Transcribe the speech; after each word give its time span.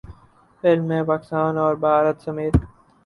film 0.63 0.85
نے 0.85 0.99
پاکستان 1.03 1.57
اور 1.57 1.75
بھارت 1.77 2.21
سمیت 2.21 2.53